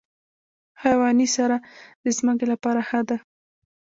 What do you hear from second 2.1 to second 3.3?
ځمکې لپاره ښه ده.